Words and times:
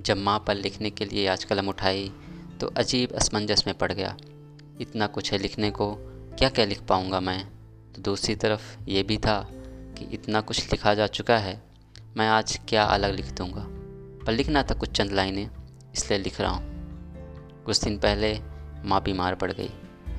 जब 0.00 0.16
माँ 0.16 0.38
पर 0.38 0.54
लिखने 0.54 0.90
के 0.90 1.04
लिए 1.04 1.26
आज 1.26 1.44
कलम 1.44 1.68
उठाई 1.68 2.12
तो 2.60 2.66
अजीब 2.76 3.12
असमंजस 3.12 3.62
में 3.66 3.76
पड़ 3.78 3.92
गया। 3.92 4.16
इतना 4.80 5.06
कुछ 5.06 5.32
है 5.32 5.38
लिखने 5.38 5.70
को, 5.70 5.94
क्या 6.38 6.48
क्या 6.48 6.64
लिख 6.64 6.82
पाऊँगा 6.82 7.20
मैं? 7.20 7.44
तो 7.92 8.02
दूसरी 8.02 8.34
तरफ़ 8.34 8.76
ये 8.88 9.02
भी 9.02 9.16
था 9.18 9.40
कि 9.98 10.04
इतना 10.14 10.40
कुछ 10.40 10.70
लिखा 10.72 10.94
जा 10.94 11.06
चुका 11.06 11.36
है, 11.38 11.62
मैं 12.16 12.28
आज 12.28 12.58
क्या 12.68 12.84
अलग 12.84 13.14
लिख 13.14 13.32
दूँगा? 13.32 13.64
पर 14.26 14.32
लिखना 14.32 14.62
था 14.62 14.74
कुछ 14.74 14.90
चंद 14.90 15.12
लाइनें, 15.12 15.48
इसलिए 15.94 16.18
लिख 16.18 16.40
रहा 16.40 16.50
हूँ। 16.50 17.62
कुछ 17.64 17.84
दिन 17.84 17.98
पहले 17.98 18.38
माँ 18.84 19.02
बीमार 19.02 19.34
पड़ 19.34 19.52
गई। 19.52 19.70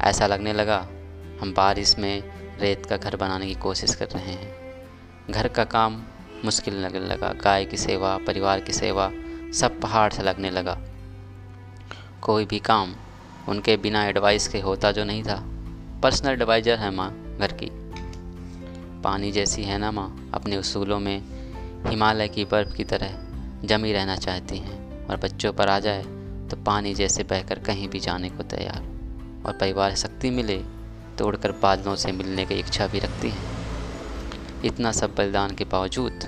ऐसा 0.02 0.27
लगने 0.27 0.54
लगा, 0.54 0.79
हम 1.41 1.54
बारिश 1.57 1.98
में 2.00 2.23
रेत 2.59 2.86
का 2.86 2.98
घर 2.98 3.16
बनाने 3.16 3.47
की 3.47 3.55
कोशिश 3.55 3.96
कर 3.96 4.07
रहे 4.07 4.33
हैं। 4.33 5.32
घर 5.32 5.47
का 5.47 5.63
काम 5.63 6.02
मुश्किल 6.46 6.74
लगने 6.75 7.00
लगा। 7.00 7.33
गाय 7.33 7.66
की 7.66 7.77
सेवा, 7.77 8.18
परिवार 8.18 8.60
की 8.60 8.74
सेवा 8.74 9.11
सब 9.54 9.79
पहाड़ 9.82 10.11
से 10.14 10.23
लगने 10.23 10.50
लगा। 10.50 10.78
कोई 12.21 12.46
भी 12.46 12.60
काम 12.60 12.93
उनके 13.50 13.77
बिना 13.77 14.04
एडवाइस 14.05 14.47
के 14.47 14.60
होता 14.60 14.91
जो 14.91 15.04
नहीं 15.04 15.24
था। 15.24 15.41
पर्सनल 16.04 16.32
एडवाइज़र 16.32 16.77
है 16.77 16.91
माँ, 16.91 17.10
घर 17.39 17.51
की। 17.54 17.69
पानी 19.04 19.32
जैसी 19.32 19.64
है 19.64 19.77
ना 19.77 19.91
माँ, 19.91 20.29
अपने 20.33 20.57
उसूलों 20.57 21.00
में 21.00 21.21
हिमालय 21.87 22.27
की 22.27 22.46
बर्फ़ 22.46 22.75
की 22.75 22.83
तरह 22.83 23.18
जमी 23.65 23.93
रहना 23.93 24.15
चाहती 24.15 24.57
हैं 24.57 25.07
और 25.07 25.18
बच्चों 25.18 25.54
पर 25.54 25.69
आ 25.69 25.79
जाए 25.79 26.04
तो 26.49 26.57
पानी 26.57 26.93
जैसे 26.93 27.24
बहकर 27.24 27.60
कहीं 27.60 27.88
भी 27.89 27.99
जाने 27.99 28.29
को 28.29 28.43
तैयार। 28.43 28.89
और 29.46 29.54
परिवार 29.54 29.96
शक्ति 29.96 30.29
मिले 30.29 30.57
तो 31.18 31.25
उड़कर 31.25 31.52
बादलों 31.52 31.96
से 31.96 32.11
मिलने 32.11 32.45
की 32.45 32.55
इच्छा 32.55 32.88
भी 32.88 32.99
रखती 32.99 33.30
हैं। 33.30 34.61
इतना 34.66 34.91
सब 34.91 35.16
बलिदान 35.16 35.55
के 35.55 35.66
बावजूद 35.66 36.27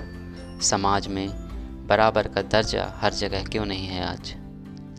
समाज 0.62 1.06
में 1.08 1.43
बराबर 1.84 2.28
का 2.28 2.42
दर्जा 2.42 2.84
हर 2.96 3.12
जगह 3.12 3.44
क्यों 3.44 3.64
नहीं 3.66 3.86
है 3.86 4.04
आज? 4.04 4.34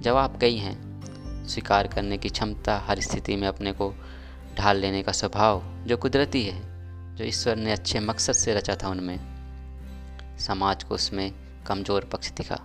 जवाब 0.02 0.38
कई 0.42 0.58
हैं, 0.58 1.48
स्वीकार 1.48 1.88
करने 1.88 2.18
की 2.18 2.30
क्षमता 2.30 2.78
हर 2.80 3.00
स्थिति 3.00 3.36
में 3.36 3.48
अपने 3.48 3.72
को 3.72 3.94
ढाल 4.58 4.78
लेने 4.78 5.04
का 5.04 5.12
स्वभाव 5.12 5.64
जो 5.88 5.98
कुदरती 5.98 6.44
है, 6.44 6.62
जो 7.16 7.24
ईश्वर 7.24 7.56
ने 7.56 7.72
अच्छे 7.72 8.00
मकसद 8.00 8.34
से 8.34 8.54
रचा 8.54 8.76
था 8.76 8.90
उनमें, 8.90 9.20
समाज 10.38 10.84
को 10.84 10.96
उसमें 10.96 11.32
कमज़ोर 11.68 12.06
पक्ष 12.06 12.32
दिखा। 12.32 12.60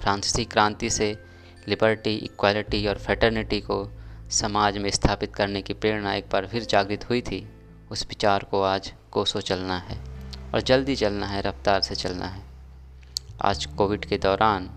फ्रांसीसी 0.00 0.44
क्रांति 0.44 0.90
से 0.90 1.16
लिबर्टी, 1.68 2.14
इक्वालिटी 2.14 2.86
और 2.86 2.98
फ्रेटर्निटी 2.98 3.60
को 3.60 3.92
समाज 4.30 4.78
में 4.78 4.90
स्थापित 4.90 5.34
करने 5.34 5.62
की 5.62 5.74
प्रेरणा 5.74 6.14
एक 6.14 6.28
बार 6.32 6.46
फिर 6.46 6.64
जागृत 6.64 7.08
हुई 7.10 7.20
थी, 7.20 7.46
उस 7.90 8.06
विचार 8.08 8.44
को 8.44 8.62
आज 8.62 8.92
कोसों 9.10 9.40
चलना 9.40 9.78
है 9.78 9.98
और 10.54 10.60
जल्दी 10.60 10.96
चलना 10.96 11.26
है, 11.26 11.42
रफ्तार 11.42 11.80
से 11.80 11.94
चलना 11.94 12.26
है। 12.26 12.45
आज 13.42 13.64
कोविड 13.66 14.04
के 14.04 14.16
दौरान 14.18 14.68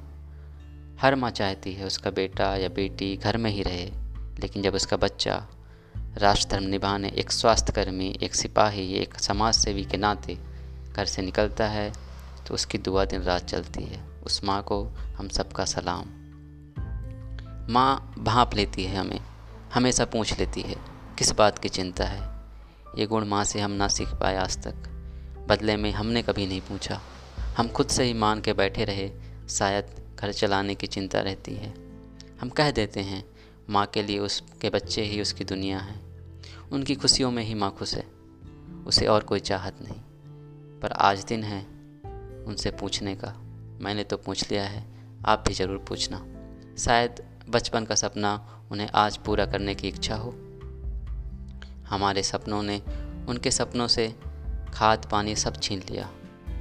हर 1.02 1.16
माँ 1.16 1.30
चाहती 1.32 1.74
है 1.74 1.86
उसका 1.86 2.10
बेटा 2.10 2.56
या 2.56 2.70
बेटी 2.70 3.16
घर 3.18 3.38
में 3.38 3.50
ही 3.52 3.62
रहे, 3.64 3.86
लेकिन 4.40 4.64
जब 4.64 4.76
उसका 4.76 4.98
बच्चा 4.98 5.36
राष्ट्र 6.18 6.50
धर्म 6.50 6.64
निभाने, 6.64 7.10
एक 7.10 7.32
स्वास्थ्यकर्मी, 7.32 8.08
एक 8.24 8.36
सिपाही, 8.36 8.94
एक 8.94 9.20
समाज 9.20 9.54
सेवी 9.54 9.84
के 9.84 9.98
नाते 9.98 10.38
घर 10.94 11.06
से 11.06 11.22
निकलता 11.22 11.68
है 11.68 11.92
तो 12.48 12.54
उसकी 12.54 12.78
दुआ 12.78 13.06
दिन 13.06 13.22
रात 13.22 13.46
चलती 13.46 13.84
है। 13.84 14.04
उस 14.26 14.44
माँ 14.44 14.62
को 14.64 14.84
हम 15.18 15.28
सबका 15.28 15.66
सलाम। 15.66 16.06
माँ 17.74 18.14
भाप 18.20 18.56
लेती 18.56 18.84
है 18.84 18.98
हमें, 18.98 19.20
हमेशा 19.74 20.06
पूछ 20.06 20.38
लेती 20.40 20.62
है, 20.62 20.76
किस 21.18 21.32
बात 21.32 21.60
की 21.60 21.70
चिंता 21.70 22.06
है? 22.06 22.22
ये 22.98 23.06
गुण 23.06 23.26
माँ 23.26 23.44
से 23.44 23.60
हम 23.60 23.72
ना 23.72 23.88
सीख 23.88 24.14
पाए 24.14 24.36
आज 24.36 24.58
तक। 24.58 24.76
बदले 25.50 25.78
में 25.78 25.92
हमने 25.92 26.22
कभी 26.22 26.48
नहीं 26.48 26.62
पूछा। 26.62 27.02
हम 27.60 27.68
खुद 27.68 27.88
से 27.88 28.04
ही 28.04 28.14
मान 28.14 28.42
के 28.42 28.54
बैठे 28.54 28.86
रहे, 28.86 29.12
शायद 29.50 29.86
घर 30.20 30.32
चलाने 30.32 30.76
की 30.76 30.88
चिंता 30.88 31.20
रहती 31.20 31.54
है। 31.54 31.74
हम 32.42 32.50
कह 32.50 32.72
देते 32.72 33.00
हैं, 33.00 33.26
माँ 33.70 33.86
के 33.86 34.04
लिए 34.04 34.20
उसके 34.20 34.70
बच्चे 34.70 35.04
ही 35.04 35.22
उसकी 35.22 35.44
दुनिया 35.44 35.80
है। 35.80 36.00
उनकी 36.72 36.96
खुशियों 36.96 37.32
में 37.32 37.44
ही 37.44 37.54
माँ 37.54 37.76
खुश 37.80 37.96
है। 37.96 38.08
उसे 38.88 39.06
और 39.06 39.24
कोई 39.24 39.40
चाहत 39.40 39.76
नहीं। 39.82 40.00
पर 40.80 40.92
आज 40.92 41.24
दिन 41.24 41.44
है 41.44 41.66
उनसे 42.46 42.72
पूछने 42.72 43.16
का। 43.16 43.34
मैंने 43.82 44.04
तो 44.04 44.18
पूछ 44.18 44.52
लिया 44.52 44.64
है, 44.64 44.86
आप 45.26 45.44
भी 45.48 45.54
ज़रूर 45.54 45.78
पूछना। 45.78 46.26
शायद 46.78 47.24
बचपन 47.50 47.86
का 47.86 47.96
सपना 47.96 48.64
उन्हें 48.72 48.90
आज 48.96 49.18
पूरा 49.18 49.46
करने 49.46 49.76
की 49.76 49.88
इच्छा 49.88 50.16
हो। 50.16 50.32
हमारे 51.88 52.24
सपनों 52.24 52.64
ने, 52.64 52.82
उनके 53.30 53.52
सपनों 53.52 53.88
से 53.88 54.16
खाद 54.74 55.08
पानी 55.12 55.36
सब 55.36 55.60
छीन 55.62 55.80
लिया। 55.80 56.10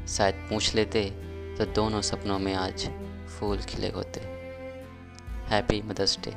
शायद 0.08 0.34
पूछ 0.50 0.74
लेते 0.74 1.04
तो 1.58 1.64
दोनों 1.64 2.00
सपनों 2.02 2.38
में 2.38 2.54
आज 2.54 2.88
फूल 3.28 3.58
खिले 3.58 3.88
होते। 3.88 4.20
Happy 5.50 5.80
mother's 5.82 6.18
day 6.18 6.34